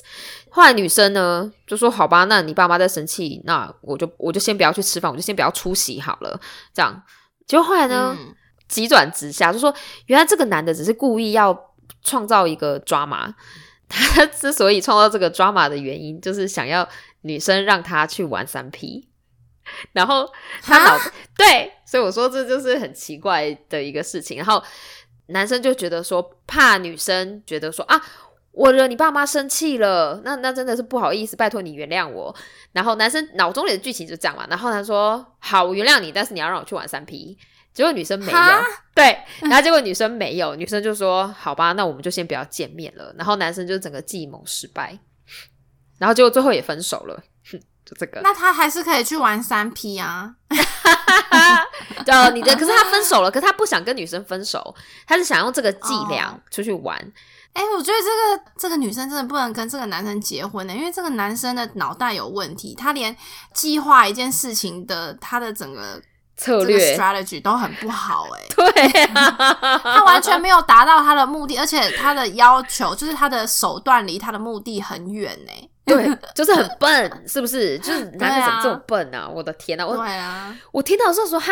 [0.50, 6.40] 后来女生呢就说：“好吧，那你爸妈在生气，那我就我就先不要去吃饭，我就先不要出席好了。”
[6.74, 7.04] 这样，
[7.46, 8.16] 结果后来呢？
[8.72, 9.74] 急转直下，就说
[10.06, 13.36] 原来这个男的只是故意要创造一个抓马。
[13.90, 16.88] 他 之所以创造这个抓马的原因，就是想要
[17.24, 19.10] 女生让他去玩三 P。
[19.92, 20.26] 然后
[20.62, 20.98] 他脑
[21.38, 24.38] 对，所以我说这就是很奇怪的一个事情。
[24.38, 24.64] 然后
[25.28, 28.02] 男生就觉得说，怕女生觉得说啊，
[28.54, 32.34] 我惹你爸妈生气了，那那真的是不好意思，拜托你原谅我。
[32.72, 34.48] 然后男生脑中里的剧情就这样嘛。
[34.50, 37.38] 然后他说：“好，我原谅你，但是你要让我去玩三 P。”
[37.74, 38.40] 结果女生没有，
[38.94, 45.00] 对，然后结果女生没有，女生就说：“好吧，那我们就先不要见面了。”然后男生就整个计谋失败，
[45.98, 47.24] 然后结果最后也分手了。
[47.84, 50.36] 就这个，那他还是可以去玩三 P 啊？
[52.06, 54.76] 对， 你的可是他分手了，可是他不想跟女生分手，
[55.08, 56.96] 他是想用这个伎俩出去玩。
[57.54, 58.06] 哎，我觉得这
[58.38, 63.16] 个这个女生真的不能跟这个男生结婚的，因为这个男生的脑袋有问题，他连
[63.54, 66.02] 计划一件事情的他的整个。
[66.38, 77.78] 策略 strategy 都很不好哎， 对，他完全没有达到他的目的，而且他的要求就是他的手段离他的目的很远哎，对，就是很笨，是不是？
[77.80, 79.28] 就是男的怎么这么笨啊？
[79.30, 81.52] 我的天呐，我对啊，我听到的时候说哈，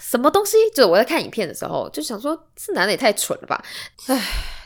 [0.00, 0.56] 什么东西？
[0.70, 3.62] 就是我在看影片的时候就想说，这男的也太蠢了吧？
[4.08, 4.18] 唉，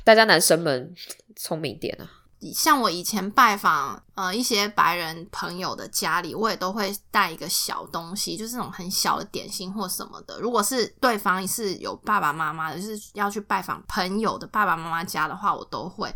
[0.05, 0.95] 大家男生们
[1.35, 2.07] 聪明点啊。
[2.55, 10.39] 像我以前拜访呃一些白人朋友的家里，我也都会带一个小东西，就是那种很小的点心或什么的。
[10.41, 16.13] 如果是对方是有爸爸妈妈的，就是要去拜访朋友的爸爸妈妈家的话，我都会。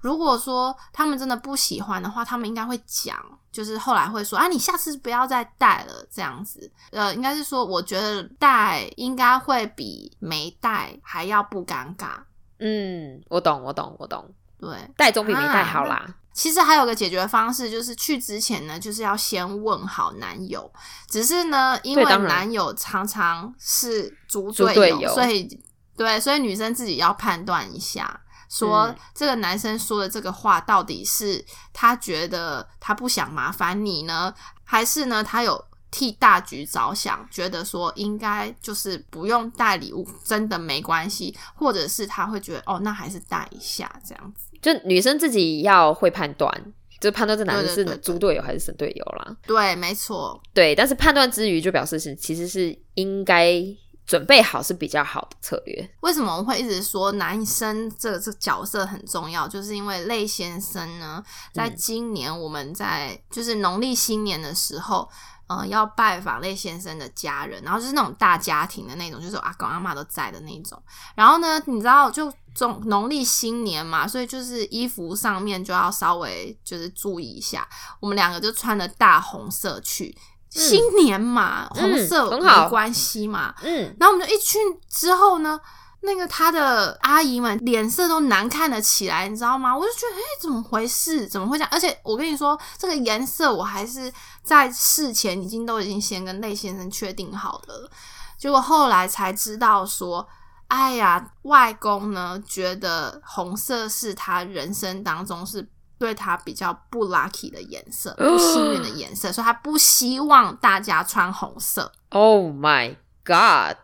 [0.00, 3.16] 如果说他们真的不喜欢的话，他们应该会讲，
[3.50, 6.70] 就是后来会说啊，你下次不要再带了这样子。
[6.90, 12.18] 呃，应该是说，我觉得带应该会比没带还要不尴尬。
[12.58, 14.30] 嗯，我懂，我懂，我懂。
[14.64, 16.06] 对，带总比没带好啦。
[16.32, 20.70] 其实还有个解决方式，就是去之前呢，就是要先问好男友。
[21.08, 25.48] 只是呢，因为男友常常是主队友，所以
[25.96, 35.64] 对，所以女生自己要判断一下，说这个男生说的这个话到底是他觉得他不想麻烦你呢，还是呢他有。
[35.96, 44.53] 替大局着想，觉得说应该就是不用带礼物，真的没关系，或者是他会觉得哦，那还是带一下这样子。
[44.64, 46.50] 就女生自己要会判断，
[46.98, 49.36] 就判断这男的是猪队友还是神队友啦。
[49.46, 50.40] 对，没错。
[50.54, 53.62] 对，但是判断之余，就表示是其实是应该
[54.06, 55.86] 准备好是比较好的策略。
[56.00, 59.46] 为什么我们会一直说男生这这角色很重要？
[59.46, 61.22] 就是因为类先生呢，
[61.52, 65.06] 在今年我们在就是农历新年的时候。
[65.46, 70.82] 呃，要拜访类先生的家人，然后就是那种大家庭的那种，就是阿公阿妈都在的那种。
[71.14, 77.68] 然后呢，你知道，就中农历新年嘛，所以就是衣服上面就要稍微就是注意一下。
[78.00, 80.16] 我们两个就穿了大红色去，
[80.50, 83.54] 新年嘛，红色没关系嘛。
[83.62, 85.60] 嗯，然后我们就一去之后呢。
[86.06, 89.74] 那个他的阿姨们脸色都难看了起来，你知道吗？
[89.74, 91.26] 我就觉得，哎，怎么回事？
[91.26, 91.68] 怎么会这样？
[91.72, 94.12] 而且我跟你说，这个颜色我还是
[94.42, 97.90] 在事前已经都已经先跟类先生确定好的，
[98.36, 100.28] 结果后来才知道说，
[100.68, 111.92] 哎呀，外公呢觉得红色是他人生当中是对他比较不 lucky 的颜色，不幸运的颜色，所以他不希望大家穿红色。
[112.10, 113.76] Oh my God！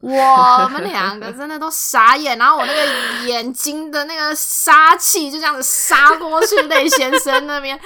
[0.00, 7.78] 我们两个真的都傻眼，然后我那个眼睛的那个杀气就这样子杀过去雷先生那边。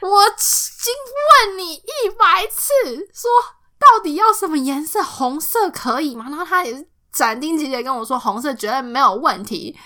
[0.00, 0.32] 我已
[0.82, 0.92] 经
[1.46, 2.72] 问你一百次，
[3.14, 3.30] 说
[3.78, 5.00] 到底要什么颜色？
[5.00, 6.26] 红色可以吗？
[6.28, 9.76] 然后他也是斩钉截铁跟我说，红色绝对没有问题。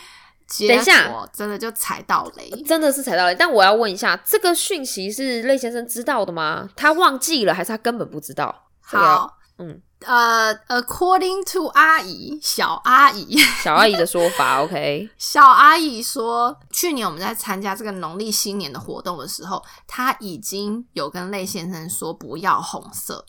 [0.69, 3.35] 等一下，真的就踩到雷，真的是踩到雷。
[3.35, 6.69] 但我要问一下，这个讯息是雷先生知道的吗？
[6.77, 8.55] 他忘记了，还是他根本不知道？
[8.81, 23.27] 好，嗯，呃，according to 阿姨小阿姨小阿姨的说法， OK，小阿姨说，去年我们在参加这个农历新年的活动的时候，她已经有跟类先生说不要红色。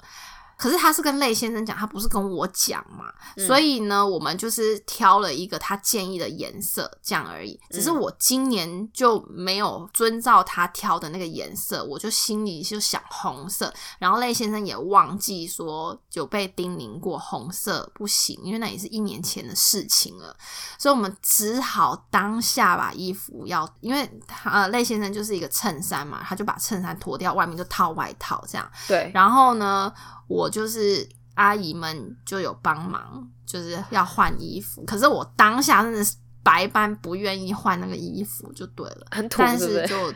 [0.58, 3.14] 可是他是跟类先生讲，他不是跟我讲嘛，
[3.46, 7.60] 所以呢，我们就是挑了一个他建议的颜色，这样而已。
[7.70, 13.72] 只是我今年就没有遵照他挑的那个颜色，我就心里就想红色。
[14.00, 20.36] 然后类先生也忘记说，就被叮咛过红色不行，因为那也是一年前的事情了。
[20.80, 24.10] 所以我们只好当下把衣服要，因为
[24.44, 28.68] 呃，类先生就是一个衬衫嘛，他就把衬衫脱掉，外面就套外套这样。
[28.88, 29.94] 对，然后呢？
[30.28, 34.84] 我就是阿姨们就有帮忙，就是要换衣服。
[34.86, 40.14] 可是我当下真的是百般不愿意换那个衣服，就对了，很土，但是就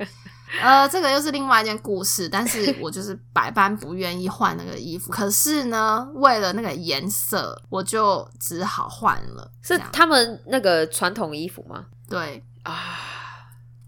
[0.60, 2.28] 呃，这个又是另外一件故事。
[2.28, 9.50] 但是我就是百般不愿意换那个衣服，可是呢，为了那个颜色，我就只好换了。
[9.62, 11.86] 是他们那个传统衣服吗？
[12.08, 12.98] 对啊，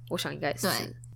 [0.08, 0.68] 我想应该是。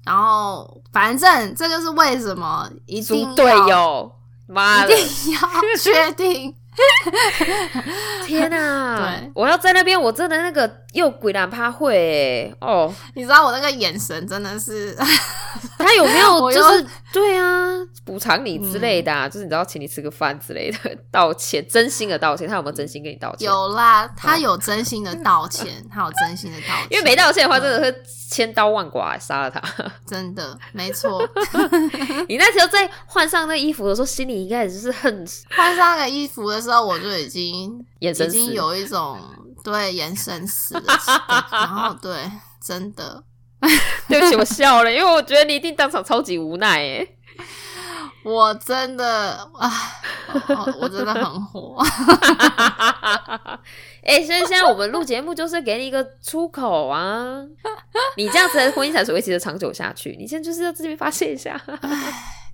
[0.05, 4.13] 然后反正这就是为什么一定队友。
[4.47, 5.41] 妈一定要
[5.79, 6.55] 确定！
[8.27, 8.97] 天哪！
[8.99, 12.93] 对，我要在那边，我真的那个又鬼难怕会哦。
[13.15, 14.97] 你知道我那个眼神真的是，
[15.79, 17.71] 他有没有 就是对啊，
[18.05, 20.79] 补偿你之类的，就是你知道请你吃个饭之类的，
[21.11, 22.49] 道歉，真心的道歉。
[22.49, 23.47] 他有没有真心跟你道歉？
[23.47, 26.87] 有啦，他有真心的道歉，他有真心的道歉。
[26.91, 29.63] 因为没道歉的话，真的会千刀万剐杀了他。
[30.07, 31.27] 真的，没错。
[32.29, 39.19] 你那时候在换上那衣服的时候，心里应该也是很换上那个衣服的时候，我就已经 眼神已经有一种
[39.63, 40.93] 对眼神死的，
[41.51, 42.31] 然后对，
[42.65, 43.23] 真的，
[44.09, 47.07] 对不起，我笑了，因为我觉得你一定当场超级无奈哎。
[48.25, 49.71] 我真的啊，
[50.81, 51.81] 我真的很火。
[54.07, 57.43] 哎，所以现在我们录节目就是给你一个出口啊！
[58.17, 60.17] 你这样子的婚姻才维持的长久下去。
[60.17, 61.61] 你现在就是要自己发泄一下。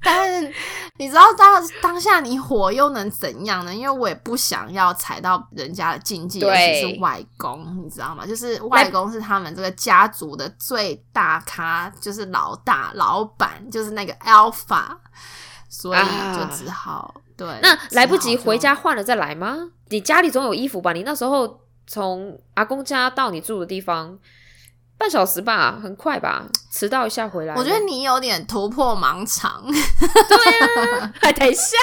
[0.04, 0.52] 但是
[0.96, 3.72] 你知道当当下你火又能怎样呢？
[3.72, 8.26] 因为我也不想要踩到人家的禁忌，尤其是外公，你知道吗？
[8.26, 14.96] 就是外公是他们这个家族的最大咖，就是老大老板，就是那个 Alpha。
[15.68, 15.98] 所以
[16.36, 19.70] 就只好对，那来不及回家换了再来吗？
[19.88, 20.92] 你家里总有衣服吧？
[20.92, 24.16] 你那时候从阿公家到你住的地方
[24.96, 26.46] 半小时吧，很快吧？
[26.70, 29.64] 迟到一下回来，我觉得你有点突破盲肠。
[29.66, 31.76] 对啊， 等一下，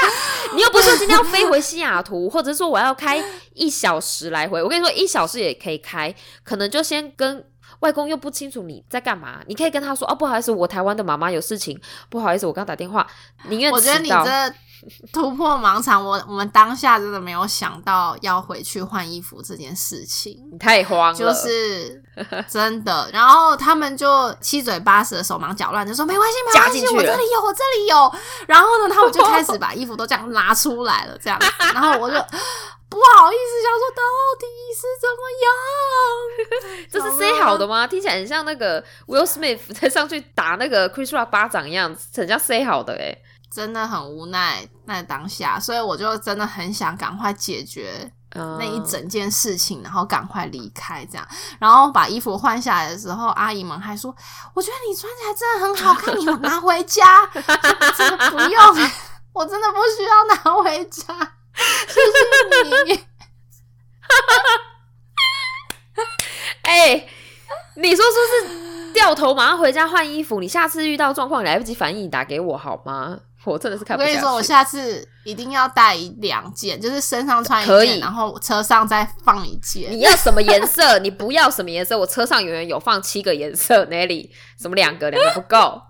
[0.55, 3.21] 你又不是说今天要飞回西雅图，或者说我要开
[3.53, 4.63] 一小时来回？
[4.63, 7.45] 我跟你说，一小时也可以开，可能就先跟。
[7.81, 13.07] 外公又不清楚你在干嘛，你可以跟他说：“哦，不好意思，我台湾的妈妈有事情，不好意思，我刚打电话。”
[13.47, 14.53] 宁愿我觉得你这
[15.13, 22.03] 突破盲肠，我我们当下真的没有想到要回去换衣服这件事情，你太慌了，就是
[22.49, 23.09] 真的。
[23.13, 28.13] 然后他们就七嘴八舌、手忙脚乱，就说：“没关系，没关系，我这里有，我这里有。”
[28.47, 31.39] 然后呢，他们就开始把衣服都这样拿出来了，这样。
[31.73, 32.15] 然后我就。
[32.91, 34.01] 不好意思，想说到
[34.39, 36.89] 底是怎么样？
[36.91, 37.85] 这是 say 好的吗？
[37.85, 43.15] 听起来很像那个 Will Smith 在上去打那个 Chris Rock 巴掌一样，很像 say 好的哎，
[43.51, 51.27] 真的很无奈那当下，所以我就真的很想赶快解决那一整件事情，然后赶快离开这样。
[51.59, 54.15] 然后把衣服换下来的时候，阿姨们还说
[54.53, 57.25] ：“我觉得你穿起来真的很好看，你拿回家。”
[57.97, 58.89] 真的不用，
[59.33, 61.03] 我真的不需要拿回家。
[61.87, 63.05] 谢谢你，
[66.61, 67.07] 哎，
[67.75, 70.39] 你说说是掉头马上回家换衣服？
[70.39, 73.19] 你下次遇到状况来不及反应，你打给我好吗？
[73.45, 74.03] 我真的是看不。
[74.03, 79.91] 我跟你说，我下次一定要带两件，就是身上穿一件，然后车上再放一件。
[79.91, 80.99] 你要什么颜色？
[80.99, 81.97] 你不要什么颜色？
[81.97, 83.85] 我车上永远有放七个颜色。
[83.85, 85.09] Nelly，什么两个？
[85.09, 85.81] 两个不够。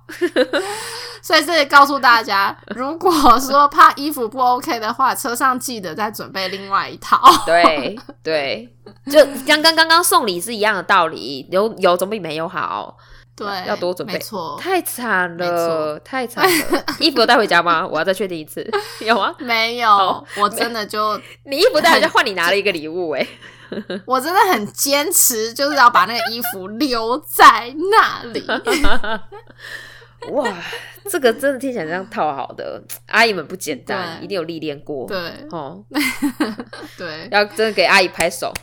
[1.22, 7.20] 所以这里告诉大家，如果说怕衣服不 OK 的话，车上记得再准备另外一套。
[7.46, 8.74] 对 对，
[9.12, 12.96] 就刚刚刚刚送礼是一样的道理，有有总比没有好。
[13.40, 16.86] 对，要多准备没错，太惨了，太惨了。
[17.00, 17.88] 衣服有带回家吗？
[17.88, 18.68] 我要再确定一次，
[19.00, 19.34] 有吗？
[19.40, 23.28] 没有，哦我真的就 你衣服带回家换你拿了一个礼物、哎，
[24.06, 28.46] 我真的很坚持，就是要把那个衣服留在那里。
[30.32, 30.54] 哇，
[31.10, 35.08] 这个真的听起来像套好的，阿姨们不简单，一定有历练过。
[35.08, 35.18] 对
[35.50, 35.82] 哦，
[36.98, 38.54] 对，要真的给阿姨拍手。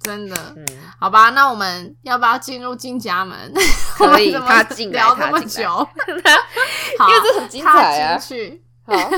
[0.00, 0.36] 真的。
[0.56, 0.66] 嗯，
[0.98, 3.52] 好吧，那我们要不要进入进家门？
[3.96, 5.68] 可以我们怎么踏进来聊这么久，
[6.98, 8.62] 好，因为这很精彩啊去。
[8.86, 9.10] 好，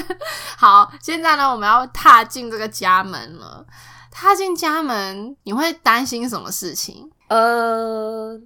[0.59, 3.65] 好，现在呢，我们要踏进这个家门了。
[4.11, 7.11] 踏进家门，你会担心什么事情？
[7.29, 8.39] 呃，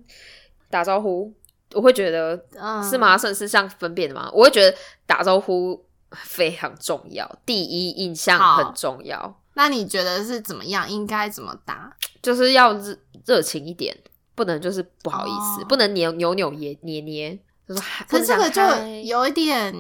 [0.71, 1.33] 打招呼，
[1.73, 2.97] 我会觉得嗯，是？
[2.97, 3.19] 吗？
[3.19, 4.31] 算是像分辨的吗？
[4.33, 4.77] 我会觉得
[5.07, 10.89] 打招呼非常重要，第一印象很重要，那你觉得是怎么样？
[10.89, 11.91] 应该怎么答？
[12.23, 13.97] 就是要热热情一点，
[14.35, 18.61] 不能就是不好意思，哦不能扭扭扭捏捏捏，就是可是这个就
[19.05, 19.75] 有一点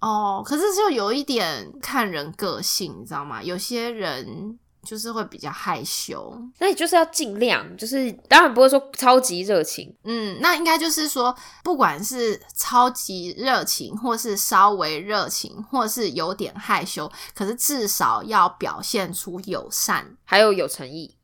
[0.00, 3.42] 哦，可是就有一点看人个性，你知道吗？
[3.42, 4.56] 有些人
[4.86, 21.16] 就是会比较害羞，那你就是要尽量，就是当然不会说超级热情，嗯，那应该就是说，不管是超级热情，或是稍微热情，或是有点害羞，可是至少要表现出友善、还有有诚意，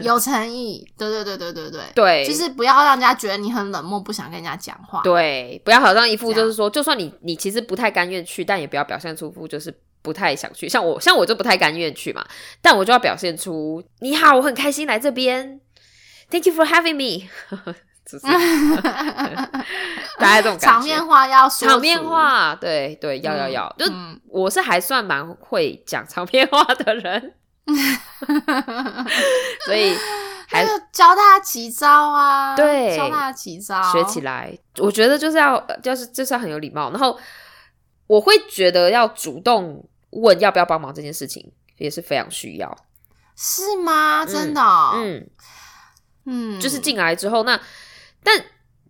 [0.00, 0.86] 有诚意。
[0.96, 5.02] 对对对对对对， 对，就是不要让人家觉得你很冷漠，不想跟人家讲话。
[5.02, 9.70] 对，不要好像一副就是说，就算你你其实不太甘愿去，但也不要表现出一副就是
[10.02, 10.68] 不太想去。
[10.68, 12.24] 像我，像我就不太甘愿去嘛，
[12.62, 15.60] 但我就要表现出你好，我很开心来这边
[16.30, 17.28] ，Thank you for having me
[18.06, 18.26] 就是。
[20.18, 20.66] 大家这种感觉。
[20.66, 24.20] 场面话要说场面足，话，对对，要要嗯要，就嗯。
[24.28, 27.34] 我是还算蛮会讲场面话的人，
[29.66, 29.96] 所以
[30.48, 34.56] 还那就教他几招啊，对教大家几招，学起来。
[34.78, 37.18] 我觉得就是要就是就是要很有礼貌，然后
[38.10, 42.76] 我会觉得要主动问要不要帮忙这件事情也是非常需要。
[43.36, 44.26] 是吗？
[44.26, 45.30] 真的哦、嗯，
[46.24, 47.60] 嗯，就是进来之后，那
[48.24, 48.44] 但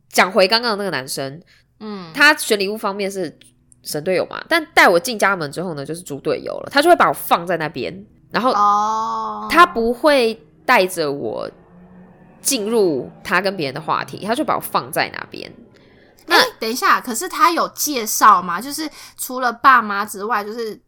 [0.09, 1.39] 讲回刚刚的那个男生，
[1.81, 3.39] 嗯，他选礼物方面是
[3.83, 6.71] 神队友嘛，但带我进家门之后呢，就是猪队友了。
[6.73, 7.95] 他就会把我放在那边，
[8.31, 11.51] 然后哦，他不会带着我
[12.41, 15.53] 进入他跟别人的话题，他就把我放在那边。
[16.27, 18.61] 那、等一下，可是他有介绍吗？
[18.61, 20.81] 就是除了爸妈之外，就是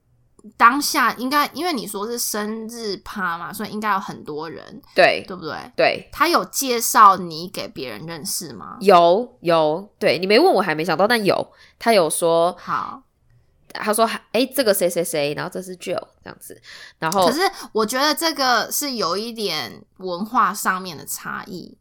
[0.56, 5.56] 当下应该，因为你说是生日趴嘛，所以应该有很多人，对对不对？
[5.76, 8.76] 对，他有介绍你给别人认识吗？
[8.80, 13.02] 有有，对你没问我还没想到，但有他有说，好，
[13.72, 16.60] 他说哎，这个谁谁谁，然后这是 Jill 这样子，
[16.98, 17.40] 然后可是
[17.72, 21.78] 我觉得这个是有一点文化上面的差异，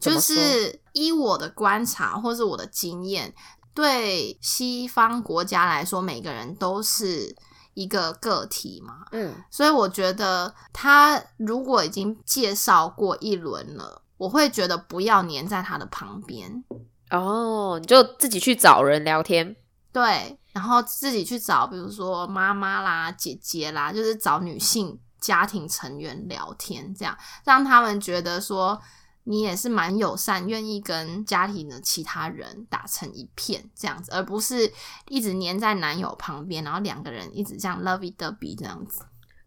[0.00, 3.32] 就是依我的观察或是我的经验，
[3.74, 7.36] 对西方国家来说，每个人都是
[7.74, 9.34] 一个个体嘛，嗯。
[9.50, 16.64] 所以我觉得他如果已经介绍过一轮了，我会觉得不要黏在他的旁边，
[17.10, 19.54] 哦，你就自己去找人聊天，
[19.92, 28.80] 对，然后自己去找，比如说妈妈啦、姐姐啦，就是找女性家庭成员聊天，这样让他们觉得说
[29.24, 34.72] 你也是蛮友善，愿意跟家庭的其他人打成一片这样子，而不是
[35.08, 39.02] 一直黏在男友旁边，然后两个人一直这样 lovey dovey 这样子。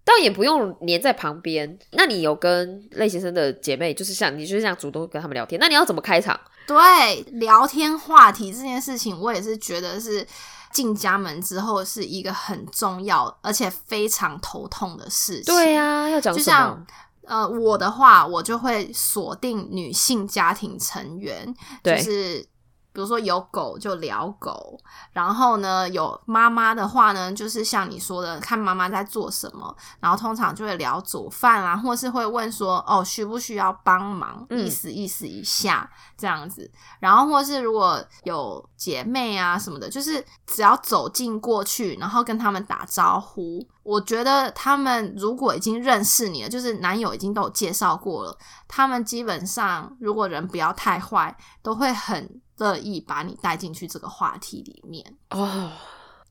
[0.06, 1.80] 倒也不用黏在旁边。
[1.92, 6.38] 那你有跟类先生的姐妹，就是像你就是这样主动跟他们聊天，那你要怎么开场？
[6.68, 10.28] 对，聊天话题这件事情，我也是觉得是
[10.74, 15.56] 进家门之后是一个很重要而且非常头痛的事情。
[15.56, 16.86] 对呀、要讲什就像么？
[17.26, 21.54] 呃，我的话，我就会锁定女性家庭成员，
[21.84, 22.46] 就是
[22.94, 24.80] 比如说有狗就聊狗，
[25.12, 36.70] 然后呢有妈妈的话呢，就是像你说的，看妈妈在做什么，然后通常就会聊煮饭啊，或是会问说哦需不需要帮忙，嗯意思意思一下这样子，
[37.00, 43.68] 然后或是如果有姐妹啊什么的，就是只要走进过去，然后跟他们打招呼。
[43.82, 55.06] 我觉得他们如果已经认识你了，就是男友已经都有介绍过了，他们基本上如果人不要太坏，都会很乐意把你带进去这个话题里面。
[55.32, 55.72] 哦，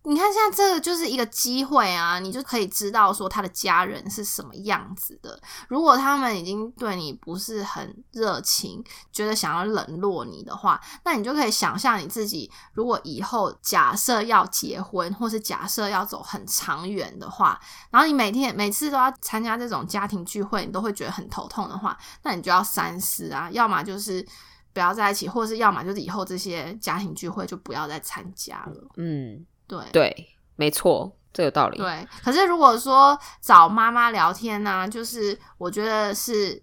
[0.04, 5.38] 你看，现在这个就是一个机会啊，你就可以知道说他的家人是什么样子的。
[5.68, 17.60] 如果他们已经对你不是很热情，觉得想要冷落你的话，那你就可以想象你自己，如果以后假设要结婚，或是假设要走很长远的话，
[17.90, 24.26] 然后你每天每次都要参加这种家庭聚会，你都会觉得很头痛的话，那你就要三思啊，要么就是
[24.72, 28.88] 不要在一起，或者是要么就是以后这些家庭聚会就不要再参加了。
[28.96, 31.78] 嗯，对对，没错，这有道理。
[31.78, 36.62] 对，可是如果说找妈妈聊天呢、就是我觉得是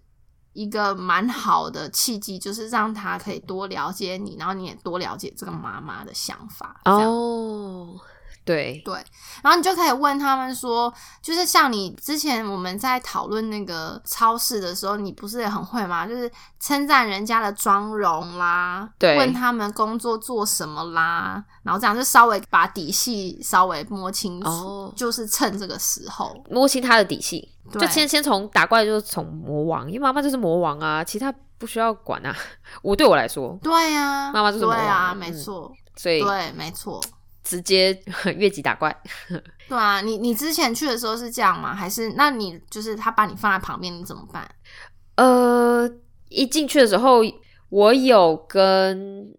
[0.52, 6.80] 一个蛮好的契机，就是让她可以多了解你，然后你也多了解这个妈妈的想法。
[6.86, 7.96] 哦，
[8.50, 8.94] 对，对，
[9.42, 10.92] 然后你就可以问他们说，
[11.22, 16.04] 就是像你之前我们在讨论那个超市的时候，你不是也很会吗？
[16.04, 32.34] 就是称赞人家的妆容啦，对问他们工作做什么啦，然后这样就稍微把底细稍微摸清楚，哦就是趁这个时候，摸清他的底细，对就先先从打怪，就是从魔王，因为妈妈就是魔王啊，其他不需要管啊。
[32.82, 37.00] 我对我来说，对呀、妈妈就是魔王嗯没错，所以对，没错。
[37.42, 37.96] 直接
[38.36, 38.94] 越级打怪。
[39.68, 41.74] 对啊，你你之前去的时候是这样吗？
[41.74, 44.48] 还是那你就是他把你放在旁边，你怎么办？
[45.16, 45.88] 呃，
[46.28, 47.20] 一进去的时候，
[47.68, 49.32] 我有跟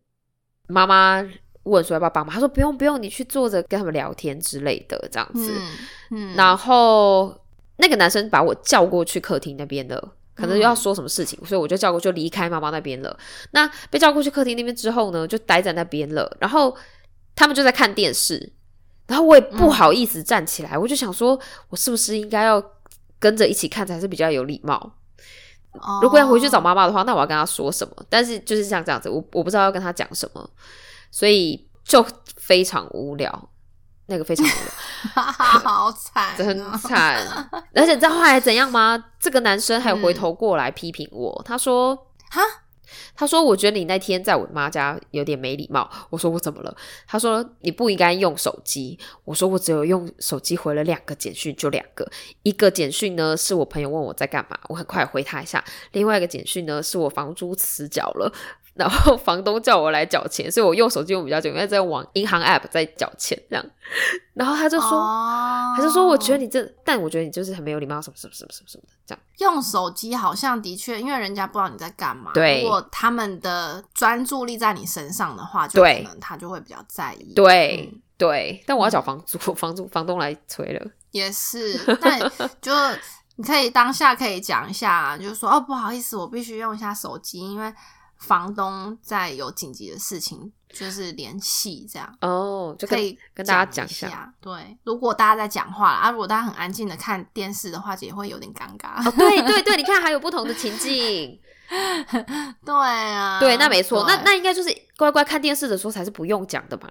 [0.68, 1.22] 妈妈
[1.64, 5.52] 问说要不要帮忙，她说不用不用，你去坐着跟他们聊天之类的这样子。
[5.54, 5.68] 嗯
[6.12, 7.38] 嗯，然后
[7.78, 10.14] 那个男生把我叫过去客厅那边的。
[10.34, 13.16] 可能要说什么事情，所以我就叫过，就离开妈妈那边了。
[13.52, 16.36] 那被叫过去客厅那边之后呢，就待在那边了。
[16.40, 16.76] 然后
[17.42, 18.54] 他们就在看电视，
[19.08, 21.40] 然后我也不好意思站起来，我就想说，
[21.70, 22.64] 我是不是应该要
[23.18, 24.94] 跟着一起看才是比较有礼貌？
[26.04, 27.96] 如果要回去找哦妈妈的话，那我要跟她说什么？
[28.10, 30.48] 但是就是像这样子，我我不知道要跟她讲什么，
[31.10, 33.50] 所以就非常无聊，
[34.06, 37.18] 那个非常无聊， 好惨、真哦，惨。
[37.74, 39.04] 而且你知道后来怎样吗？
[39.20, 41.96] 这个男生还有回头过来批评我，他说
[42.30, 42.40] 哈，
[43.16, 45.90] 他说我觉得你那天在我妈家有点没礼貌。
[46.10, 46.76] 我说我怎么了？
[47.08, 48.98] 他说你不应该用手机。
[49.26, 52.10] 我说我只有用手机回了两个简讯，就两个。
[52.44, 55.64] 一个简讯呢是我朋友问我在干嘛，我很快回他一下。
[55.92, 58.32] 另外一个简讯呢是我房租迟缴了。
[58.74, 63.66] 然后房东叫我来缴钱，所以我用手机用比较久，因为在往银行 app 在缴钱这样。
[64.34, 69.22] 然后他就说，哦他就说，我觉得你这，但我觉得你就是很没有礼貌，什么什么什么什么什么的，这样。
[69.40, 72.32] 用手机好像的确，因为人家不知道你在干嘛。
[72.34, 77.34] 对如果他们的专注力在你身上的话，就可能他就会比较在意。
[77.34, 80.92] 对、嗯对，但我要缴房租，房租房东来催了。
[81.12, 82.20] 也是，但
[82.62, 82.72] 就
[83.36, 87.74] 你可以当下可以讲一下，啊就是说哦，不好意思，我必须用一下手机，因为
[88.22, 92.18] 房东在有紧急的事情，就是联系这样。
[92.22, 94.34] 哦，就可以跟大家讲一一下。
[94.40, 99.06] 对，如果大家在讲话啊，如果大家很安静的看电视的话，也会有点尴尬。
[99.06, 101.40] 哦，对对对，你看还有不同的情境，
[102.64, 106.90] 对啊，对，那没错，那那应该就是乖乖看电视的时候才是不用讲的嘛，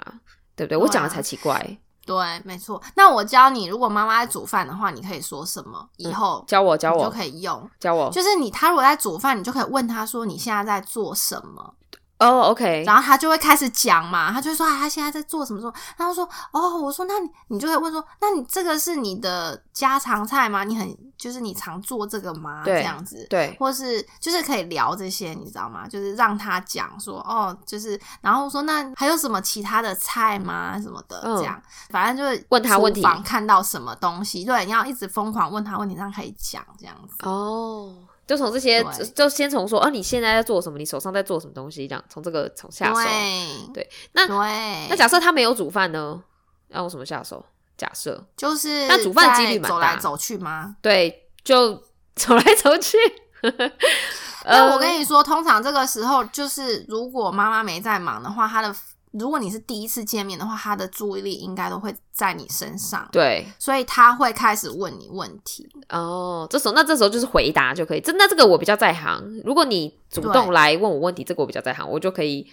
[0.57, 0.77] 对不对？
[0.77, 2.83] 我讲的才奇怪，对，没错。
[2.97, 5.89] 那我教你，如果妈妈在煮饭的话，你可以说什么？
[5.97, 7.71] 以后教我教我就可以用。
[7.79, 8.11] 教我。
[8.11, 11.75] 就是你，他如果在煮饭，你就可以问他说你现在在做什么，
[12.21, 20.63] 哦，OK，然后他就会开始讲嘛，他就会说啊，他现在在做什么什么，然后说哦，我说那你你就会问说，那你这个是你的家常菜吗？
[20.63, 22.63] 你很就是你常做这个吗？
[22.63, 25.89] 对这样子，对，或是就是可以聊这些，你知道吗？
[25.89, 30.79] 就是让他讲说哦，就是然后说那还有什么其他的菜吗？
[30.81, 37.15] 什么的，嗯这样反正就是问他问题看到什么东西，对，你要一直疯狂问他问题，让他可以讲这样子。
[37.23, 37.95] 哦，
[38.31, 38.81] 就从这些，
[39.13, 40.79] 就先从说，啊，你现在在做什么？
[40.79, 41.89] 你手上在做什么东西？
[41.89, 42.95] 这样从这个从下手。
[42.95, 46.23] 对对那对，那假设他没有煮饭呢？
[46.69, 47.45] 要用什么下手？
[47.77, 50.77] 假设就是那煮饭几率在蛮大走来走去吗？
[50.81, 51.75] 对，就
[52.15, 52.97] 走来走去。
[54.47, 58.73] 那我呃跟你说，通常这个时候就是，如果妈妈没在忙的话，她的
[59.13, 65.69] 如果你是第一次见面的话，他的注意力应该都会在你身上，对所以他会开始问你问题。
[65.89, 68.01] 哦，这时候那这时候就是回答就可以。
[68.01, 69.23] 这那这个我比较在行。
[69.45, 72.47] 如果你主动来问我问题，这个我比较在行，我就可以。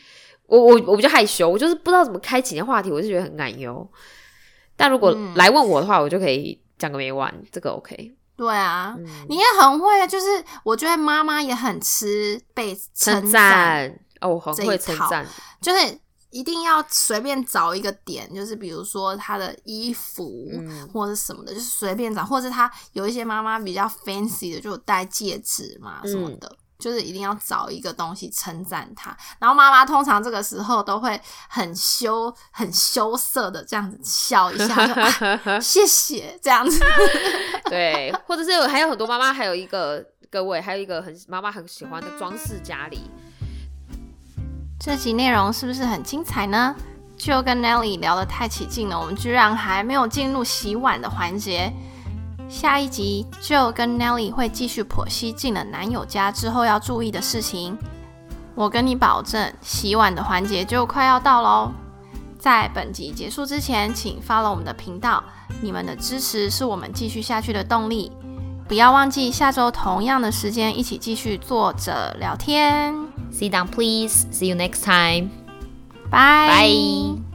[0.47, 3.85] 我我我比较害羞，我就是不知道怎么开启那话题，我就觉得很难忧。
[4.77, 8.15] 但如果嗯来问我的话，我就可以讲个没完，这个 OK。
[8.37, 10.25] 对啊，嗯，你也很会，就是
[10.63, 15.25] 我觉得妈妈也很吃被称赞，哦，我很会称赞。
[15.59, 15.99] 就是
[16.38, 20.47] 一定要随便找一个点，就是比如说她的衣服。
[20.51, 29.15] 嗯，或者什么的，就是随便找，或者是她有一些妈妈比较 fancy 的，就戴戒指嘛什么的，就是一定要找一个东西称赞她。
[29.39, 31.19] 然后妈妈通常这个时候都会
[31.49, 35.19] 很羞、很羞涩的这样子笑一下，
[35.59, 36.83] 谢谢这样子。
[37.65, 43.09] 对，或者是有还有很多妈妈，还有一个各位，还有一个很妈妈很喜欢的装饰家里。
[44.80, 46.75] 这集内容是不是很精彩呢？
[47.17, 51.73] 就跟 Nelly 聊得太起劲了，我们居然还没有进入洗碗的环节。
[52.47, 57.78] 下一集就跟 Nelly 会继续剖析进了男友家之后要注意的事情。
[58.53, 61.71] 我跟你保证，洗碗的环节就快要到喽。
[62.38, 65.23] 在本集结束之前，请 follow 我们的频道，
[65.59, 68.11] 你们的支持是我们继续下去的动力。
[68.68, 72.93] 不要忘记下周同样的时间一起继续坐着聊天。
[73.32, 74.26] Sit down, please.
[74.32, 75.30] See you next time.
[76.09, 77.18] Bye.
[77.18, 77.26] Bye.